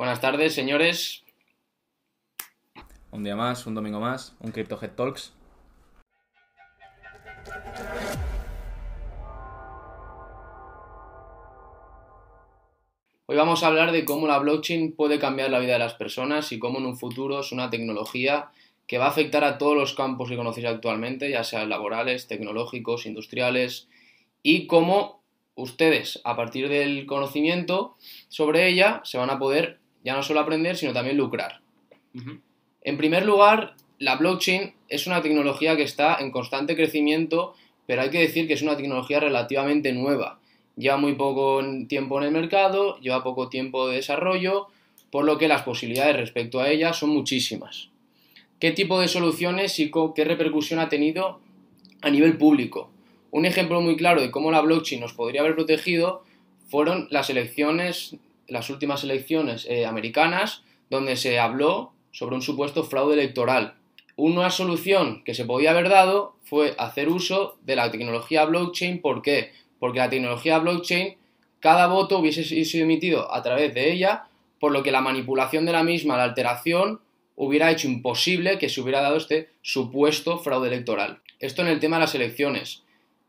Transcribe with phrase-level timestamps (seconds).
[0.00, 1.24] Buenas tardes, señores.
[3.10, 5.34] Un día más, un domingo más, un CryptoHead Talks.
[13.26, 16.50] Hoy vamos a hablar de cómo la blockchain puede cambiar la vida de las personas
[16.52, 18.52] y cómo en un futuro es una tecnología
[18.86, 23.04] que va a afectar a todos los campos que conocéis actualmente, ya sean laborales, tecnológicos,
[23.04, 23.86] industriales,
[24.42, 25.20] y cómo
[25.56, 27.96] ustedes, a partir del conocimiento
[28.28, 31.60] sobre ella, se van a poder ya no solo aprender, sino también lucrar.
[32.82, 37.54] En primer lugar, la blockchain es una tecnología que está en constante crecimiento,
[37.86, 40.38] pero hay que decir que es una tecnología relativamente nueva.
[40.76, 44.68] Lleva muy poco tiempo en el mercado, lleva poco tiempo de desarrollo,
[45.10, 47.90] por lo que las posibilidades respecto a ella son muchísimas
[48.60, 51.40] qué tipo de soluciones y qué repercusión ha tenido
[52.02, 52.90] a nivel público.
[53.30, 56.22] Un ejemplo muy claro de cómo la blockchain nos podría haber protegido
[56.68, 58.16] fueron las elecciones,
[58.50, 63.74] las últimas elecciones eh, americanas, donde se habló sobre un supuesto fraude electoral.
[64.16, 69.00] Una solución que se podía haber dado fue hacer uso de la tecnología blockchain.
[69.00, 69.52] ¿Por qué?
[69.78, 71.16] Porque la tecnología blockchain,
[71.60, 74.24] cada voto hubiese sido emitido a través de ella,
[74.58, 77.00] por lo que la manipulación de la misma, la alteración,
[77.36, 81.20] hubiera hecho imposible que se hubiera dado este supuesto fraude electoral.
[81.38, 82.82] Esto en el tema de las elecciones.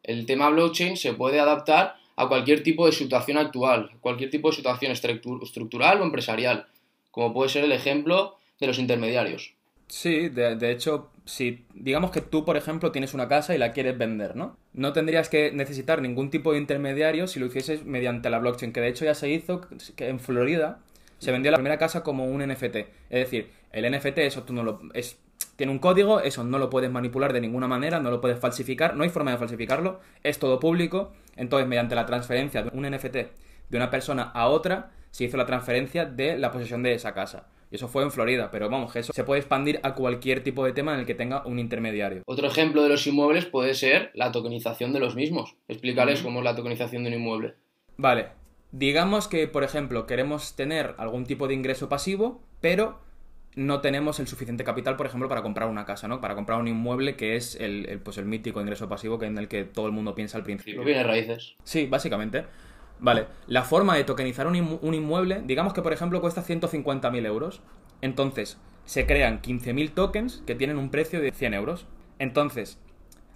[0.04, 4.56] El tema blockchain se puede adaptar a cualquier tipo de situación actual, cualquier tipo de
[4.56, 6.68] situación estructural o empresarial,
[7.10, 9.56] como puede ser el ejemplo de los intermediarios.
[9.88, 13.98] Sí, de, hecho, si digamos que tú, por ejemplo, tienes una casa y la quieres
[13.98, 14.56] vender, ¿no?
[14.74, 18.80] No tendrías que necesitar ningún tipo de intermediario si lo hicieses mediante la blockchain, que
[18.80, 19.62] de hecho ya se hizo
[19.98, 20.80] que en Florida
[21.18, 22.76] se vendió la primera casa como un NFT.
[22.76, 24.80] Es decir, el NFT, eso tú no lo.
[24.94, 25.18] Es,
[25.56, 28.96] tiene un código, eso no lo puedes manipular de ninguna manera, no lo puedes falsificar,
[28.96, 31.12] no hay forma de falsificarlo, es todo público.
[31.36, 33.16] Entonces, mediante la transferencia de un NFT
[33.70, 37.48] de una persona a otra, se hizo la transferencia de la posesión de esa casa.
[37.72, 40.66] Y eso fue en Florida, pero vamos, que eso se puede expandir a cualquier tipo
[40.66, 42.24] de tema en el que tenga un intermediario.
[42.26, 45.56] Otro ejemplo de los inmuebles puede ser la tokenización de los mismos.
[45.70, 47.56] Explicarles cómo es la tokenización de un inmueble.
[47.96, 48.30] Vale.
[48.74, 53.00] Digamos que, por ejemplo, queremos tener algún tipo de ingreso pasivo, pero
[53.56, 56.22] no tenemos el suficiente capital, por ejemplo, para comprar una casa, ¿no?
[56.22, 59.48] Para comprar un inmueble que es el, pues el mítico ingreso pasivo que en el
[59.48, 60.80] que todo el mundo piensa al principio.
[60.80, 61.56] No viene raíces.
[61.64, 62.46] Sí, básicamente.
[63.00, 67.62] Vale, la forma de tokenizar un, inmueble, digamos que por ejemplo cuesta 150.000 euros.
[68.02, 71.88] Entonces, se crean 15.000 tokens que tienen un precio de 100 euros.
[72.20, 72.80] Entonces,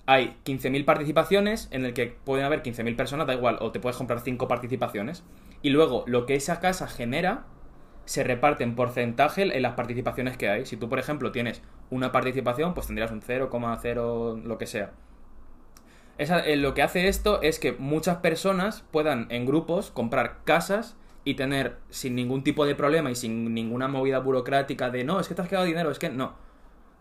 [0.06, 3.98] hay 15.000 participaciones en el que pueden haber 15.000 personas, da igual, o te puedes
[3.98, 5.24] comprar 5 participaciones.
[5.64, 7.46] Y luego, lo que esa casa genera
[8.06, 10.66] se reparte en porcentaje en las participaciones que hay.
[10.66, 14.94] Si tú, por ejemplo, tienes una participación, pues tendrías un 0,0 lo que sea.
[16.18, 20.96] Eh, lo que hace esto es que muchas personas puedan en grupos comprar casas
[21.26, 25.28] y tener sin ningún tipo de problema y sin ninguna movida burocrática de no, es
[25.28, 26.36] que te has quedado dinero, es que no.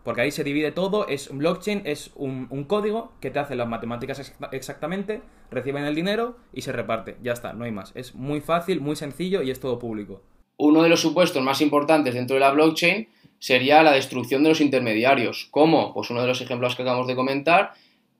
[0.03, 3.67] Porque ahí se divide todo, es blockchain, es un, un código que te hace las
[3.67, 7.17] matemáticas exactamente, reciben el dinero y se reparte.
[7.23, 7.91] Ya está, no hay más.
[7.95, 10.21] Es muy fácil, muy sencillo y es todo público.
[10.57, 13.07] Uno de los supuestos más importantes dentro de la blockchain
[13.39, 15.47] sería la destrucción de los intermediarios.
[15.51, 15.93] ¿Cómo?
[15.93, 17.73] Pues uno de los ejemplos que acabamos de comentar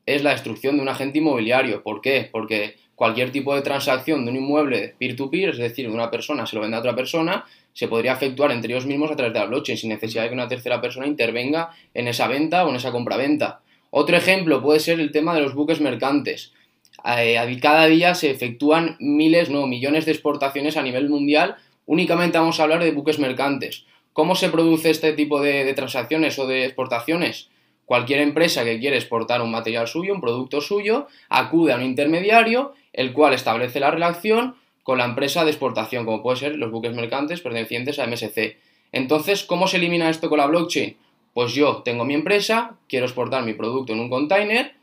[0.05, 1.81] es la destrucción de un agente inmobiliario.
[1.81, 2.29] ¿Por qué?
[2.31, 6.55] Porque cualquier tipo de transacción de un inmueble peer-to-peer, es decir, de una persona se
[6.55, 9.45] lo vende a otra persona, se podría efectuar entre ellos mismos a través de la
[9.45, 12.91] blockchain sin necesidad de que una tercera persona intervenga en esa venta o en esa
[12.91, 13.61] compra-venta.
[13.89, 16.53] Otro ejemplo puede ser el tema de los buques mercantes.
[17.05, 22.59] Eh, cada día se efectúan miles, no, millones de exportaciones a nivel mundial únicamente vamos
[22.59, 23.85] a hablar de buques mercantes.
[24.13, 27.49] ¿Cómo se produce este tipo de, transacciones o de exportaciones?
[27.85, 32.73] Cualquier empresa que quiere exportar un material suyo, un producto suyo, acude a un intermediario,
[32.93, 36.95] el cual establece la relación con la empresa de exportación, como puede ser los buques
[36.95, 38.57] mercantes pertenecientes a MSC.
[38.91, 40.95] Entonces, ¿cómo se elimina esto con la blockchain?
[41.33, 44.75] Pues yo tengo mi empresa, quiero exportar mi producto en un container,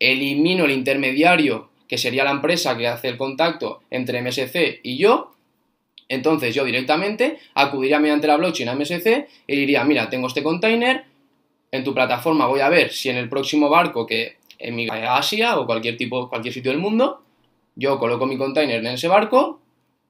[0.00, 5.32] elimino el intermediario, que sería la empresa que hace el contacto entre MSC y yo,
[6.10, 11.04] entonces yo directamente acudiría mediante la blockchain a MSC y diría, mira, tengo este container,
[11.70, 15.56] en tu plataforma voy a ver si en el próximo barco que emigra a Asia
[15.56, 17.22] o cualquier tipo, cualquier sitio del mundo,
[17.76, 19.60] yo coloco mi container en ese barco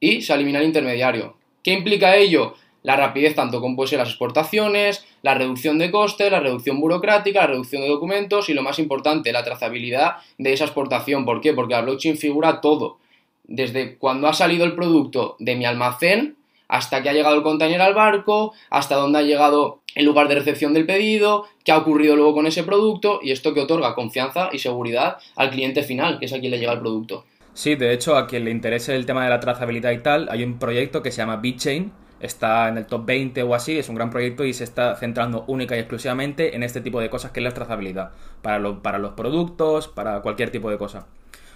[0.01, 1.37] y se elimina el intermediario.
[1.63, 2.55] ¿Qué implica ello?
[2.83, 7.43] La rapidez tanto como puede ser las exportaciones, la reducción de costes, la reducción burocrática,
[7.43, 11.27] la reducción de documentos y lo más importante, la trazabilidad de esa exportación.
[11.27, 11.53] ¿Por qué?
[11.53, 13.01] Porque la blockchain figura todo
[13.51, 16.37] desde cuando ha salido el producto de mi almacén
[16.69, 20.37] hasta que ha llegado el container al barco, hasta dónde ha llegado el lugar de
[20.37, 24.51] recepción del pedido, qué ha ocurrido luego con ese producto y esto que otorga confianza
[24.53, 27.25] y seguridad al cliente final, que es a quien le llega el producto.
[27.55, 30.45] Sí, de hecho, a quien le interese el tema de la trazabilidad y tal, hay
[30.45, 33.97] un proyecto que se llama BitChain, está en el top 20 o así, es un
[33.97, 37.41] gran proyecto y se está centrando única y exclusivamente en este tipo de cosas que
[37.41, 38.13] es la trazabilidad,
[38.43, 41.09] para, para los productos, para cualquier tipo de cosa.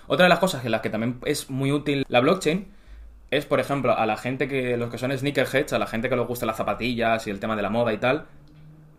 [0.06, 2.66] Otra de las cosas en las que también es muy útil la blockchain
[3.30, 6.16] es, por ejemplo, a la gente que, los que son sneakerheads, a la gente que
[6.16, 8.26] les gusta las zapatillas y el tema de la moda y tal,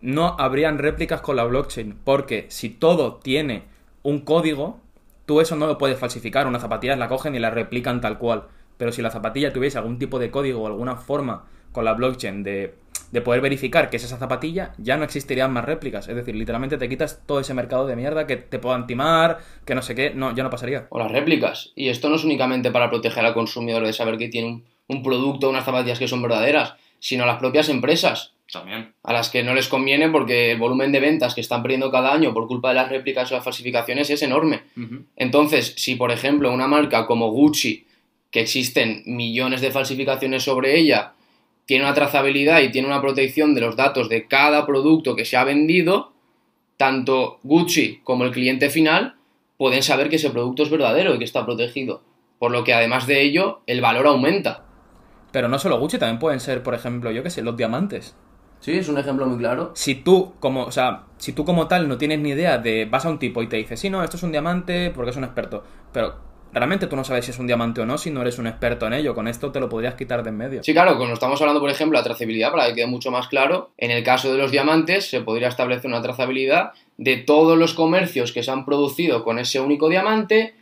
[0.00, 3.64] no habrían réplicas con la blockchain, porque si todo tiene
[4.02, 4.80] un código,
[5.24, 8.44] tú eso no lo puedes falsificar, una zapatilla la cogen y la replican tal cual.
[8.76, 12.42] Pero si la zapatilla tuviese algún tipo de código o alguna forma con la blockchain
[12.42, 12.74] de,
[13.12, 16.08] de poder verificar que es esa zapatilla, ya no existirían más réplicas.
[16.08, 19.74] Es decir, literalmente te quitas todo ese mercado de mierda que te puedan timar, que
[19.74, 20.86] no sé qué, no, ya no pasaría.
[20.90, 21.72] O las réplicas.
[21.74, 25.02] Y esto no es únicamente para proteger al consumidor de saber que tiene un, un
[25.02, 28.32] producto, unas zapatillas que son verdaderas, sino a las propias empresas.
[28.52, 28.92] También.
[29.02, 32.12] A las que no les conviene porque el volumen de ventas que están perdiendo cada
[32.12, 34.62] año por culpa de las réplicas o las falsificaciones es enorme.
[35.16, 37.86] Entonces, si por ejemplo una marca como Gucci,
[38.30, 41.14] que existen millones de falsificaciones sobre ella,
[41.66, 45.36] tiene una trazabilidad y tiene una protección de los datos de cada producto que se
[45.36, 46.12] ha vendido,
[46.76, 49.16] tanto Gucci como el cliente final
[49.58, 52.02] pueden saber que ese producto es verdadero y que está protegido.
[52.38, 54.64] Por lo que además de ello, el valor aumenta.
[55.32, 58.14] Pero no solo Gucci, también pueden ser, por ejemplo, yo qué sé, los diamantes.
[58.60, 59.72] Sí, es un ejemplo muy claro.
[59.74, 62.84] Si tú, como, o sea, si tú como tal no tienes ni idea de.
[62.84, 65.16] vas a un tipo y te dice, sí, no, esto es un diamante porque es
[65.16, 65.62] un experto.
[65.92, 66.16] Pero
[66.52, 68.86] realmente tú no sabes si es un diamante o no si no eres un experto
[68.86, 69.14] en ello.
[69.14, 70.62] Con esto te lo podrías quitar de en medio.
[70.62, 73.28] Sí, claro, cuando estamos hablando, por ejemplo, de la trazabilidad, para que quede mucho más
[73.28, 77.74] claro, en el caso de los diamantes se podría establecer una trazabilidad de todos los
[77.74, 80.54] comercios que se han producido con ese único diamante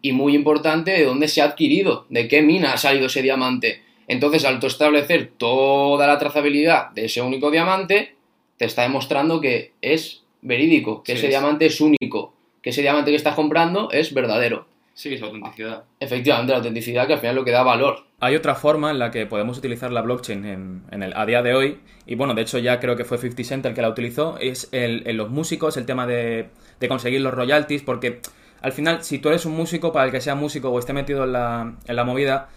[0.00, 3.82] y muy importante de dónde se ha adquirido, de qué mina ha salido ese diamante.
[4.06, 8.14] Entonces, al tú establecer toda la trazabilidad de ese único diamante,
[8.58, 11.30] te está demostrando que es verídico, que Sí, ese es.
[11.30, 14.66] diamante es único, que ese diamante que estás comprando es verdadero.
[14.96, 15.84] Sí, es autenticidad.
[16.00, 18.06] Efectivamente, la autenticidad que al final es lo que da valor.
[18.18, 21.42] Hay otra forma en la que podemos utilizar la blockchain en, en el, a día
[21.42, 23.90] de hoy, y bueno, de hecho ya creo que fue 50 Cent el que la
[23.90, 26.48] utilizó, es el, en los músicos, el tema de,
[26.80, 28.22] de conseguir los royalties, porque
[28.62, 31.24] al final, si tú eres un músico, para el que sea músico o esté metido
[31.24, 32.48] en la, en la movida,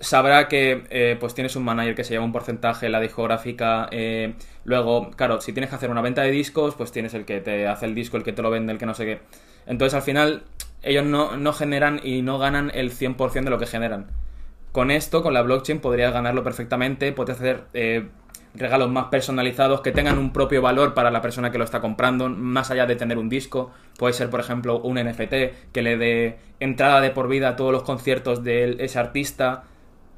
[0.00, 4.34] sabrá que eh, pues tienes un manager que se lleva un porcentaje, la discográfica, eh,
[4.64, 7.68] luego, claro, si tienes que hacer una venta de discos, pues tienes el que te
[7.68, 9.20] hace el disco, el que te lo vende, el que no sé qué.
[9.66, 10.42] Entonces al final
[10.84, 14.06] ellos no, no generan y no ganan el 100% de lo que generan.
[14.72, 18.08] Con esto, con la blockchain, podrías ganarlo perfectamente, podrías hacer eh,
[18.54, 22.28] regalos más personalizados que tengan un propio valor para la persona que lo está comprando,
[22.28, 23.72] más allá de tener un disco.
[23.98, 27.72] Puede ser, por ejemplo, un NFT que le dé entrada de por vida a todos
[27.72, 29.64] los conciertos de ese artista.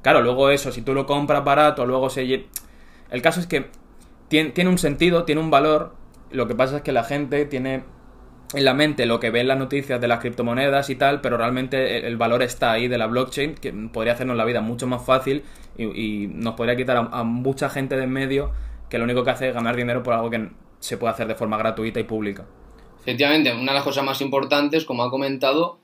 [0.01, 2.45] Claro, luego eso, si tú lo compras barato, luego se...
[3.09, 3.67] El caso es que
[4.27, 5.95] tiene, tiene un sentido, tiene un valor.
[6.31, 7.83] Lo que pasa es que la gente tiene
[8.53, 11.37] en la mente lo que ve en las noticias de las criptomonedas y tal, pero
[11.37, 15.05] realmente el, valor está ahí de la blockchain, que podría hacernos la vida mucho más
[15.05, 15.43] fácil
[15.77, 18.51] y, y nos podría quitar a, a mucha gente de en medio
[18.89, 20.49] que lo único que hace es ganar dinero por algo que
[20.79, 22.45] se puede hacer de forma gratuita y pública.
[23.01, 25.79] Efectivamente, una de las cosas más importantes, como ha comentado,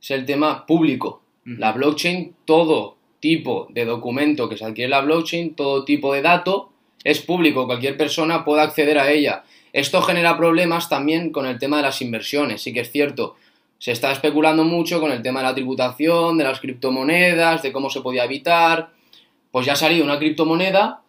[0.00, 1.22] es el tema público.
[1.44, 6.20] La blockchain, todo tipo de documento que se adquiere en la blockchain, todo tipo de
[6.20, 6.70] dato,
[7.04, 9.44] es público, cualquier persona puede acceder a ella.
[9.72, 13.36] Esto genera problemas también con el tema de las inversiones, sí que es cierto.
[13.78, 17.90] Se está especulando mucho con el tema de la tributación, de las criptomonedas, de cómo
[17.90, 18.90] se podía evitar.
[19.50, 21.02] Pues ya ha salido una criptomoneda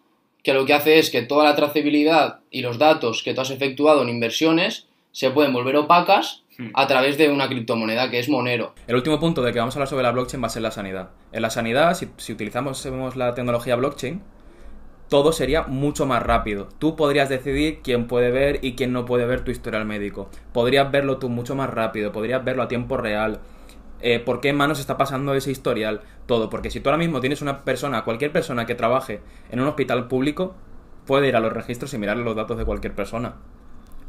[0.44, 3.50] que lo que hace es que toda la trazabilidad y los datos que tú has
[3.50, 6.72] efectuado en inversiones se pueden volver opacas Hmm.
[6.74, 8.74] a través de una criptomoneda que es Monero.
[8.86, 10.72] El último punto de que vamos a hablar sobre la blockchain va a ser la
[10.72, 11.12] sanidad.
[11.32, 14.22] En la sanidad, si, si utilizamos la tecnología blockchain,
[15.10, 16.70] todo sería mucho más rápido.
[16.78, 20.30] Tú podrías decidir quién puede ver y quién no puede ver tu historial médico.
[20.54, 23.40] Podrías verlo tú mucho más rápido, podrías verlo a tiempo real.
[24.02, 26.02] Eh, ¿Por qué manos está pasando ese historial?
[26.28, 26.50] Todo.
[26.50, 29.20] Porque si tú ahora mismo tienes una persona, cualquier persona que trabaje
[29.52, 30.56] en un hospital público,
[31.06, 33.34] puede ir a los registros y mirar los datos de cualquier persona.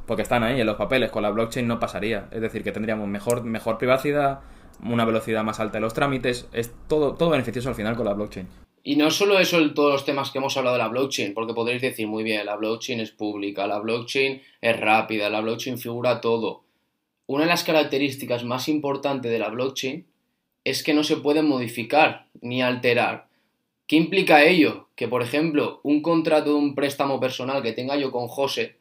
[0.07, 2.28] Porque están ahí en los papeles, con la blockchain no pasaría.
[2.30, 4.40] Es decir, que tendríamos mejor, mejor privacidad,
[4.85, 6.47] una velocidad más alta de los trámites.
[6.52, 8.69] Es todo, todo beneficioso al final con la blockchain.
[8.82, 11.54] Y no solo eso en todos los temas que hemos hablado de la blockchain, porque
[11.54, 16.20] podréis decir muy bien, la blockchain es pública, la blockchain es rápida, la blockchain figura
[16.20, 16.64] todo.
[17.26, 20.06] Una de las características más importantes de la blockchain
[20.64, 23.28] es que no se puede modificar ni alterar.
[23.87, 24.88] ¿Qué implica ello?
[24.94, 28.76] Que, por ejemplo, un contrato de un préstamo personal que tenga yo con José,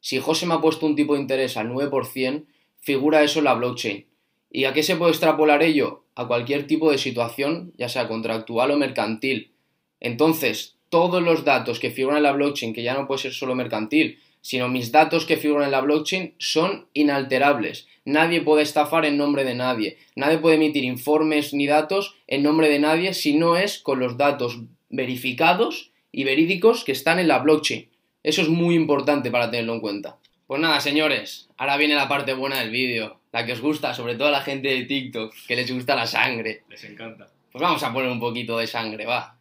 [0.00, 2.44] si José me ha puesto un tipo de interés al 9%,
[2.80, 4.06] figura eso en la blockchain.
[4.50, 6.01] ¿Y a qué se puede extrapolar ello?
[6.14, 9.52] A cualquier tipo de situación, ya sea contractual o mercantil.
[10.00, 13.54] Entonces, todos los datos que figuran en la blockchain, que ya no puede ser solo
[13.54, 17.86] mercantil, sino mis datos que figuran en la blockchain son inalterables.
[18.04, 19.96] Nadie puede estafar en nombre de nadie.
[20.16, 24.18] Nadie puede emitir informes ni datos en nombre de nadie si no es con los
[24.18, 24.58] datos
[24.90, 27.88] verificados y verídicos que están en la blockchain.
[28.22, 30.18] Eso es muy importante para tenerlo en cuenta.
[30.46, 34.14] Pues nada, señores, ahora viene la parte buena del vídeo, la que os gusta, sobre
[34.14, 36.62] todo a la gente de TikTok, que les gusta la sangre.
[36.68, 37.30] Les encanta.
[37.50, 39.38] Pues vamos a poner un poquito de sangre, va.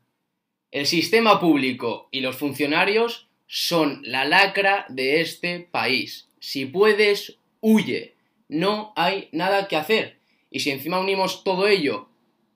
[0.72, 6.30] El sistema público y los funcionarios son la lacra de este país.
[6.40, 8.16] Si puedes, huye.
[8.48, 10.20] No hay nada que hacer.
[10.50, 12.10] Y si encima unimos todo ello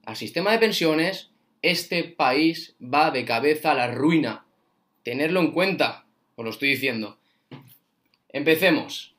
[0.05, 4.45] al sistema de pensiones, este país va de cabeza a la ruina.
[5.03, 7.17] Tenerlo en cuenta, os lo estoy diciendo.
[8.29, 9.15] Empecemos.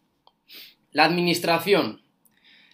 [0.92, 2.05] La administración.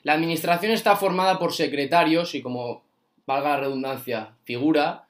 [0.02, 2.84] La administración está formada por secretarios y como
[3.26, 5.06] valga la redundancia, figura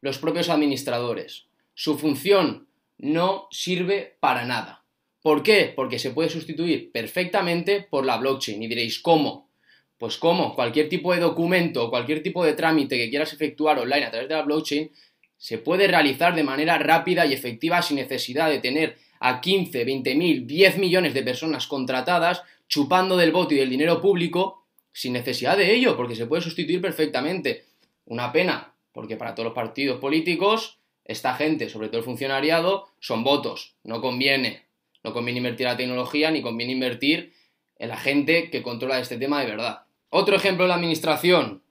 [0.00, 1.46] los propios administradores.
[1.74, 2.66] Su función
[2.98, 4.82] no sirve para nada.
[5.22, 5.72] ¿Por qué?
[5.74, 8.60] Porque se puede sustituir perfectamente por la blockchain.
[8.60, 9.48] Y diréis, ¿cómo?
[9.96, 10.56] Pues ¿cómo?
[10.56, 14.34] Cualquier tipo de documento, cualquier tipo de trámite que quieras efectuar online a través de
[14.34, 14.90] la blockchain,
[15.36, 20.14] se puede realizar de manera rápida y efectiva sin necesidad de tener a 15, 20
[20.16, 22.42] mil, 10 millones de personas contratadas
[22.72, 24.64] chupando del voto y del dinero público
[24.94, 27.66] sin necesidad de ello, porque se puede sustituir perfectamente.
[28.06, 33.24] Una pena, porque para todos los partidos políticos, esta gente, sobre todo el funcionariado, son
[33.24, 33.74] votos.
[33.84, 34.62] No conviene.
[35.04, 37.34] No conviene invertir la tecnología ni conviene invertir
[37.78, 39.82] en la gente que controla este tema de verdad.
[40.08, 41.62] Otro ejemplo la administración.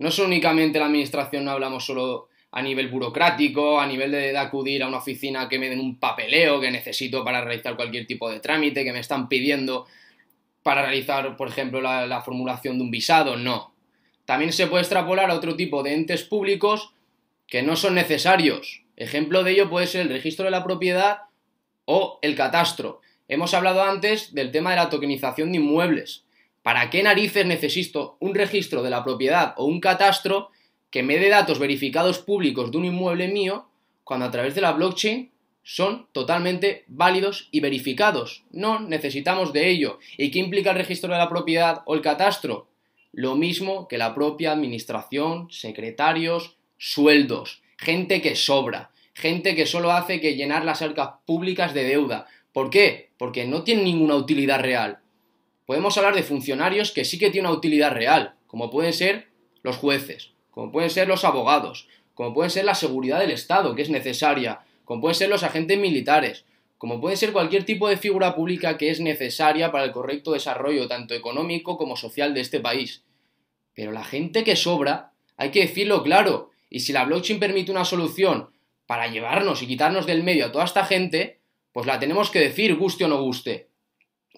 [0.00, 4.82] No es únicamente la administración, no hablamos solo a nivel burocrático, a nivel de, acudir
[4.82, 8.40] a una oficina que me den un papeleo que necesito para realizar cualquier tipo de
[8.40, 9.86] trámite, que me están pidiendo
[10.68, 13.72] para realizar, por ejemplo, la, formulación de un visado, no.
[14.26, 16.92] También se puede extrapolar a otro tipo de entes públicos
[17.46, 18.82] que no son necesarios.
[18.94, 21.20] Ejemplo de ello puede ser el registro de la propiedad
[21.86, 23.00] o el catastro.
[23.28, 26.24] Hemos hablado antes del tema de la tokenización de inmuebles.
[26.62, 30.50] ¿Para qué narices necesito un registro de la propiedad o un catastro
[30.90, 33.70] que me dé datos verificados públicos de un inmueble mío
[34.04, 35.30] cuando a través de la blockchain
[35.70, 38.42] son totalmente válidos y verificados.
[38.50, 39.98] No necesitamos de ello.
[40.16, 42.68] ¿Y qué implica el registro de la propiedad o el catastro?
[43.12, 50.22] Lo mismo que la propia administración, secretarios, sueldos, gente que sobra, gente que solo hace
[50.22, 52.26] que llenar las arcas públicas de deuda.
[52.54, 53.10] ¿Por qué?
[53.18, 55.00] Porque no tienen ninguna utilidad real.
[55.66, 59.28] Podemos hablar de funcionarios que sí que tienen una utilidad real, como pueden ser
[59.62, 63.82] los jueces, como pueden ser los abogados, como pueden ser la seguridad del Estado, que
[63.82, 66.46] es necesaria, como pueden ser los agentes militares,
[66.78, 70.88] como puede ser cualquier tipo de figura pública que es necesaria para el correcto desarrollo
[70.88, 73.04] tanto económico como social de este país.
[73.74, 77.84] Pero la gente que sobra, hay que decirlo claro, y si la blockchain permite una
[77.84, 78.48] solución
[78.86, 81.38] para llevarnos y quitarnos del medio a toda esta gente,
[81.72, 83.68] pues la tenemos que decir, guste o no guste.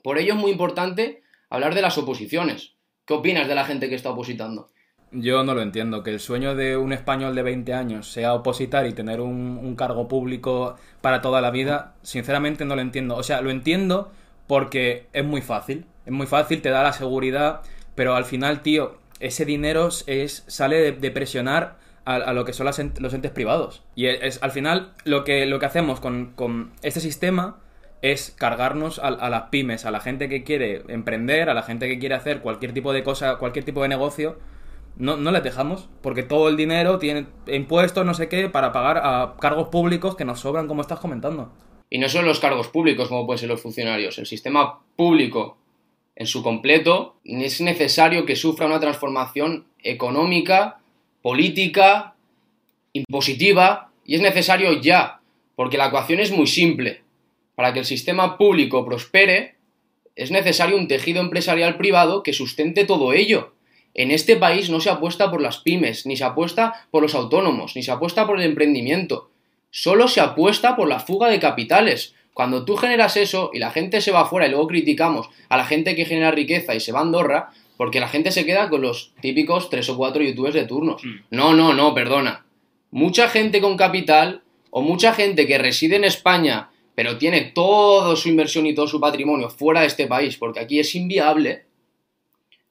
[0.02, 2.75] Por ello es muy importante hablar de las oposiciones.
[3.04, 4.73] ¿Qué opinas de la gente que está opositando?
[5.12, 6.02] Yo no lo entiendo.
[6.02, 10.09] Que el sueño de un español de 20 años sea opositar y tener un, cargo
[10.09, 13.17] público para toda la vida, sinceramente no lo entiendo.
[13.17, 14.11] O sea, lo entiendo
[14.47, 15.87] porque es muy fácil.
[16.07, 17.62] Es muy fácil, te da la seguridad,
[17.95, 22.79] pero al final, tío, ese dinero es, sale de, presionar a, lo que son los
[23.14, 23.83] entes privados.
[23.95, 27.59] Y es, al final lo que, lo que hacemos con, con este sistema
[28.02, 31.87] es cargarnos a, a, las pymes, a la gente que quiere emprender, a la gente
[31.87, 34.38] que quiere hacer cualquier tipo de cosa, cualquier tipo de negocio
[35.00, 38.99] no, no les dejamos, porque todo el dinero tiene impuestos, no sé qué, para pagar
[38.99, 41.52] a cargos públicos que nos sobran, como estás comentando.
[41.88, 45.57] Y no son los cargos públicos como pueden ser los funcionarios, el sistema público
[46.21, 50.80] en su completo es necesario que sufra una transformación económica,
[51.23, 52.14] política,
[52.92, 55.21] impositiva, y es necesario ya,
[55.57, 57.02] porque la ecuación es muy simple.
[57.54, 59.54] Para que el sistema público prospere,
[60.14, 63.54] es necesario un tejido empresarial privado que sustente todo ello.
[63.94, 67.75] En este país no se apuesta por las pymes, ni se apuesta por los autónomos,
[67.76, 69.30] ni se apuesta por el emprendimiento.
[69.70, 72.14] Solo se apuesta por la fuga de capitales.
[72.35, 75.64] Cuando tú generas eso y la gente se va afuera y luego criticamos a la
[75.64, 78.82] gente que genera riqueza y se va a Andorra, porque la gente se queda con
[78.82, 81.04] los típicos tres o cuatro youtubers de turnos.
[81.04, 81.16] Mm.
[81.30, 82.44] No, no, no, perdona.
[82.90, 86.70] Mucha gente con capital o mucha gente que reside en España
[87.00, 90.80] pero tiene toda su inversión y todo su patrimonio fuera de este país, porque aquí
[90.80, 91.64] es inviable,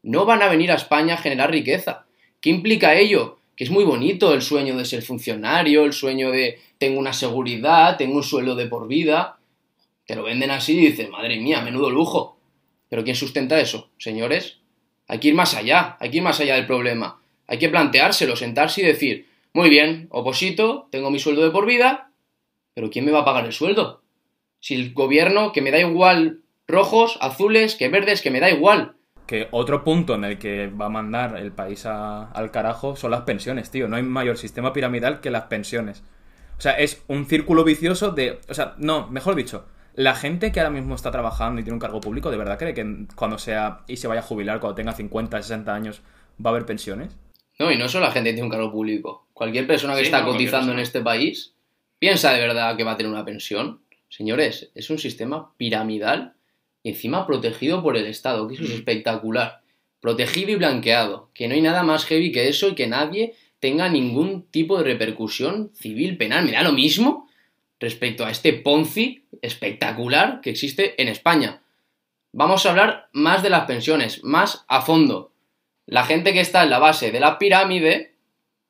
[0.04, 2.06] no van a venir a España a generar riqueza.
[2.42, 3.40] ¿Qué implica ello?
[3.56, 7.98] Que es muy bonito el sueño de ser funcionario, el sueño de tengo una seguridad,
[7.98, 9.38] tengo un sueldo de por vida.
[10.06, 12.38] Te lo venden así y dices, madre mía, menudo lujo.
[12.90, 13.90] Pero ¿quién sustenta eso?
[13.98, 14.58] Señores,
[15.08, 17.20] hay que ir más allá, hay que ir más allá del problema.
[17.48, 22.12] Hay que planteárselo, sentarse y decir, muy bien, oposito, tengo mi sueldo de por vida,
[22.74, 24.02] pero ¿quién me va a pagar el sueldo?
[24.60, 28.96] Si el gobierno, que me da igual rojos, azules, que verdes, que me da igual.
[29.30, 33.22] Que otro punto en el que va a mandar el país al carajo son las
[33.22, 33.88] pensiones, tío.
[33.88, 36.02] No hay mayor sistema piramidal que las pensiones.
[36.58, 38.40] O sea, es un círculo vicioso de...
[38.50, 41.80] O sea, no, mejor dicho, la gente que ahora mismo está trabajando y tiene un
[41.80, 44.94] cargo público, ¿de verdad cree que cuando sea y se vaya a jubilar, cuando tenga
[44.94, 46.02] 50, 60 años,
[46.44, 47.16] va a haber pensiones?
[47.60, 49.28] No, y no solo la gente que tiene un cargo público.
[49.34, 51.54] Cualquier persona que Sí, está no, cotizando en este país
[52.00, 53.82] piensa de verdad que va a tener una pensión.
[54.08, 56.34] Señores, es un sistema piramidal
[56.84, 59.62] y encima protegido por el Estado, que eso es espectacular.
[60.00, 63.90] Protegido y blanqueado, que no hay nada más heavy que eso y que nadie tenga
[63.90, 66.46] ningún tipo de repercusión civil, penal.
[66.46, 67.30] Me da lo mismo
[67.80, 71.62] respecto a este Ponzi espectacular que existe en España.
[72.32, 75.32] Vamos a hablar más de las pensiones, más a fondo.
[75.86, 78.14] La gente que está en la base de la pirámide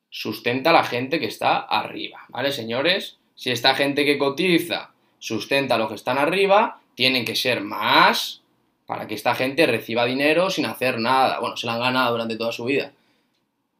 [0.08, 3.18] sustenta a la gente que está arriba, ¿vale, señores?
[3.34, 8.42] Si esta gente que cotiza sustenta a los que están arriba, tienen que ser más
[8.84, 11.40] para que esta gente reciba dinero sin hacer nada.
[11.40, 12.92] Bueno, se la han ganado durante toda su vida.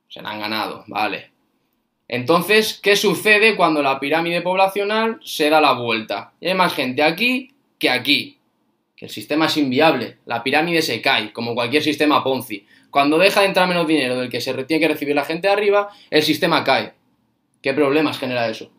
[0.09, 1.31] Se la han ganado, vale.
[2.09, 6.33] Entonces, ¿qué sucede cuando la pirámide poblacional se da la vuelta?
[6.41, 8.39] Hay más gente aquí que aquí.
[8.97, 10.17] Que el sistema es inviable.
[10.25, 12.67] La pirámide se cae, como cualquier sistema Ponzi.
[12.89, 15.53] Cuando deja de entrar menos dinero del que se tiene que recibir la gente de
[15.53, 16.95] arriba, el sistema cae.
[17.61, 18.71] ¿Qué problemas genera eso?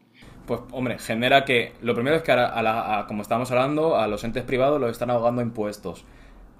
[0.46, 1.74] Pues, hombre, genera que.
[1.82, 4.80] Lo primero es que, ahora, a la- a- como estábamos hablando, a los entes privados
[4.82, 6.04] los están ahogando impuestos.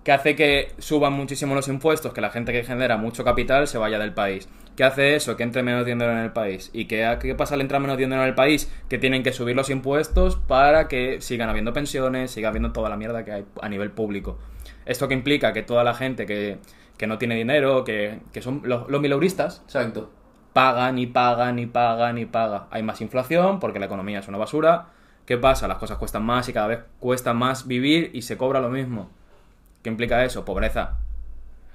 [0.04, 3.78] Que hace que suban muchísimo los impuestos, que la gente que genera mucho capital se
[3.78, 4.50] vaya del país.
[4.76, 5.36] ¿Qué hace eso?
[5.38, 6.72] Que entre menos dinero en el país.
[6.74, 8.72] ¿Y qué, qué pasa al entrar menos dinero en el país?
[8.90, 12.98] Que tienen que subir los impuestos para que sigan habiendo pensiones, siga habiendo toda la
[12.98, 14.40] mierda que hay a nivel público.
[14.86, 16.58] Esto que implica que toda la gente que,
[16.98, 20.10] que no tiene dinero, que, que son los, los mileuristas, Exacto.
[20.54, 22.64] Pagan y pagan y pagan y pagan.
[22.72, 24.88] Hay más inflación porque la economía es una basura.
[25.26, 25.68] ¿Qué pasa?
[25.68, 29.10] Las cosas cuestan más y cada vez cuesta más vivir y se cobra lo mismo.
[29.84, 30.46] ¿Qué implica eso?
[30.46, 30.98] Pobreza.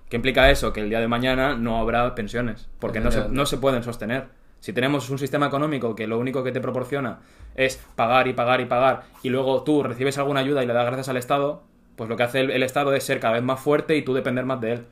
[0.09, 0.73] ¿Qué implica eso?
[0.73, 4.29] Que el día de mañana no habrá pensiones porque no se, no se pueden sostener.
[4.61, 7.21] Si tenemos un sistema económico que lo único que te proporciona
[7.55, 10.87] es pagar y pagar y pagar y luego tú recibes alguna ayuda y le das
[10.87, 11.63] gracias al Estado,
[11.97, 14.15] pues lo que hace el, el Estado es ser cada vez más fuerte y tú
[14.15, 14.87] depender más de él.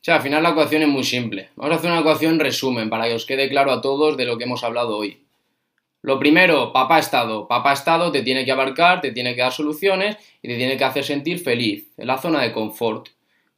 [0.00, 1.50] O sea, al final la ecuación es muy simple.
[1.56, 4.38] Vamos a hacer una ecuación resumen para que os quede claro a todos de lo
[4.38, 5.24] que hemos hablado hoy.
[6.02, 7.48] Lo primero, papá Estado.
[7.48, 10.84] Papá Estado te tiene que abarcar, te tiene que dar soluciones y te tiene que
[10.84, 13.08] hacer sentir feliz, en la zona de confort.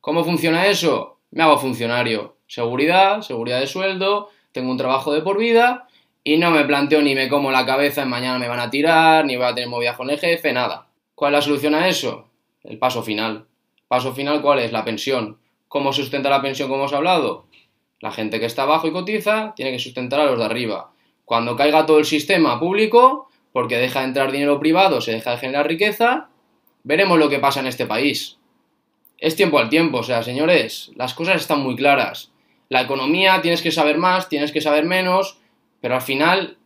[0.00, 1.18] ¿Cómo funciona eso?
[1.30, 2.36] Me hago funcionario.
[2.46, 5.86] Seguridad, seguridad de sueldo, tengo un trabajo de por vida
[6.24, 9.36] y no me planteo ni me como la cabeza mañana me van a tirar, ni
[9.36, 10.86] voy a tener movidas con el jefe, nada.
[11.14, 12.28] ¿Cuál es la solución a eso?
[12.64, 13.46] El paso final.
[13.86, 14.72] Paso final, ¿cuál es?
[14.72, 15.38] La pensión.
[15.70, 17.46] ¿Cómo sustenta la pensión como hemos hablado?
[18.00, 20.90] La gente que está abajo y cotiza tiene que sustentar a los de arriba.
[21.24, 25.36] Cuando caiga todo el sistema público, porque deja de entrar dinero privado, se deja de
[25.36, 26.28] generar riqueza,
[26.82, 28.38] veremos lo que pasa en este país.
[29.16, 32.32] Es tiempo al tiempo, o sea, señores, las cosas están muy claras.
[32.68, 35.38] La economía tienes que saber más, tienes que saber menos,
[35.80, 36.58] pero al final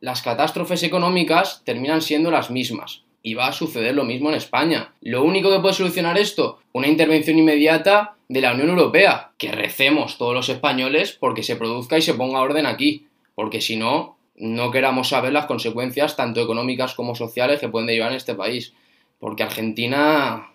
[0.00, 3.04] las catástrofes económicas terminan siendo las mismas.
[3.22, 4.92] Y va a suceder lo mismo en España.
[5.00, 9.32] Lo único que puede solucionar esto, una intervención inmediata de la Unión Europea.
[9.38, 13.06] Que recemos todos los españoles porque se produzca y se ponga orden aquí.
[13.34, 18.10] Porque si no, no queramos saber las consecuencias tanto económicas como sociales que pueden derivar
[18.10, 18.74] en este país.
[19.18, 20.50] Porque Argentina,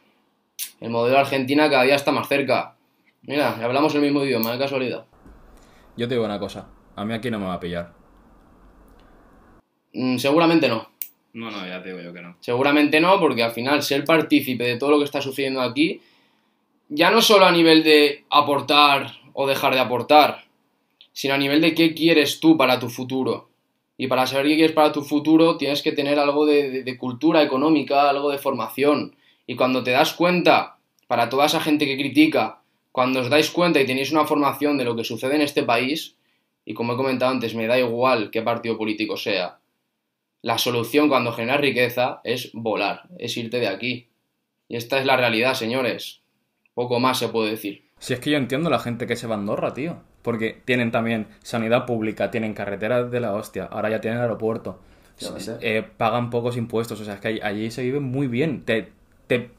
[0.79, 2.75] el modelo de Argentina cada día está más cerca.
[3.23, 5.05] Mira, hablamos el mismo idioma, de casualidad.
[5.97, 7.93] Yo te digo una cosa, a mí aquí no me va a pillar.
[9.93, 10.89] Mm, seguramente no.
[11.33, 12.37] No, no, ya te digo yo que no.
[12.39, 16.01] Seguramente no, porque al final ser partícipe de todo lo que está sucediendo aquí,
[16.89, 20.45] ya no solo a nivel de aportar o dejar de aportar,
[21.13, 23.49] sino a nivel de qué quieres tú para tu futuro.
[23.95, 28.09] Y para saber qué quieres para tu futuro tienes que tener algo de, cultura económica,
[28.09, 29.15] algo de formación.
[29.45, 33.79] Y cuando te das cuenta, para toda esa gente que critica, cuando os dais cuenta
[33.79, 36.15] y tenéis una formación de lo que sucede en este país,
[36.65, 39.59] y como he comentado antes, me da igual qué partido político sea,
[40.41, 44.07] la solución cuando generas riqueza es volar, es irte de aquí.
[44.69, 46.21] Y esta es la realidad, señores.
[46.79, 47.83] Poco más se puede decir.
[47.97, 49.97] Si es que yo entiendo la gente que se va a Andorra, tío.
[50.21, 54.79] Porque tienen también sanidad pública, tienen carreteras de la hostia, ahora ya tienen aeropuerto.
[55.59, 58.63] Eh, pagan pocos impuestos, o sea, es que allí, allí se vive muy bien.
[58.63, 58.93] Te,
[59.27, 59.51] te,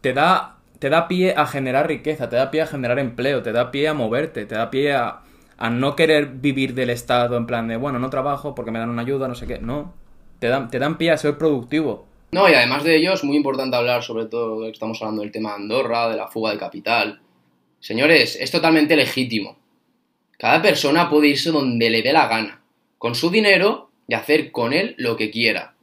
[0.00, 3.52] te, da, te da pie a generar riqueza, te da pie a generar empleo, te
[3.52, 5.20] da pie a moverte, te da pie a,
[5.58, 8.88] a no querer vivir del Estado en plan de, bueno, no trabajo porque me dan
[8.88, 9.58] una ayuda, no sé qué.
[9.58, 9.92] No,
[10.38, 12.06] te dan, te dan pie a ser productivo.
[12.34, 15.30] No, y además de ello es muy importante hablar sobre todo, que estamos hablando del
[15.30, 17.20] tema de Andorra, de la fuga de capital.
[17.78, 19.56] Señores, es totalmente legítimo.
[20.36, 22.60] Cada persona puede irse donde le dé la gana,
[22.98, 25.76] con su dinero y hacer con él lo que quiera.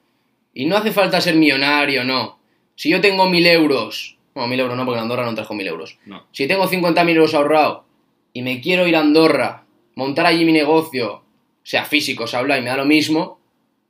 [0.53, 2.37] Y no hace falta ser millonario, no.
[2.75, 5.67] Si yo tengo mil euros, no, mil euros no, porque en Andorra no trajo mil
[5.67, 5.99] euros.
[6.05, 6.25] No.
[6.33, 7.85] Si tengo 50.000 euros ahorrado
[8.33, 9.63] y me quiero ir a Andorra,
[9.95, 11.23] montar allí mi negocio,
[11.63, 13.39] sea físico, se habla y me da lo mismo,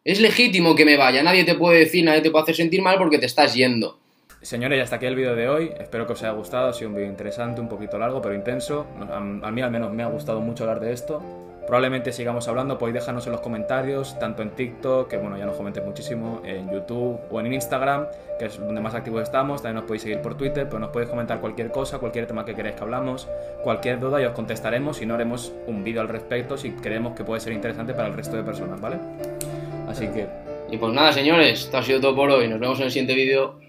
[0.03, 2.97] Es legítimo que me vaya, nadie te puede decir, nadie te puede hacer sentir mal
[2.97, 3.99] porque te estás yendo.
[4.41, 5.71] Señores, ya hasta aquí el vídeo de hoy.
[5.79, 6.69] Espero que os haya gustado.
[6.69, 8.87] Ha sido un vídeo interesante, un poquito largo, pero intenso.
[9.11, 11.21] A, mí al menos me ha gustado mucho hablar de esto.
[11.67, 15.55] Probablemente sigamos hablando, podéis dejarnos en los comentarios, tanto en TikTok, que bueno, ya nos
[15.55, 18.07] comentéis muchísimo, en YouTube o en Instagram,
[18.39, 19.61] que es donde más activos estamos.
[19.61, 22.55] También nos podéis seguir por Twitter, pero nos podéis comentar cualquier cosa, cualquier tema que
[22.55, 23.27] queráis que hablamos,
[23.63, 27.23] cualquier duda y os contestaremos y no haremos un vídeo al respecto si creemos que
[27.23, 28.97] puede ser interesante para el resto de personas, ¿vale?
[29.91, 30.25] Así que...
[30.71, 32.47] Y pues nada, señores, esto ha sido todo por hoy.
[32.47, 33.59] Nos vemos en el siguiente vídeo.